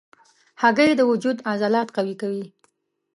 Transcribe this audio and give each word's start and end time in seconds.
هګۍ 0.61 0.91
د 0.95 1.01
وجود 1.11 1.37
عضلات 1.51 1.87
قوي 1.95 2.15
کوي. 2.21 2.45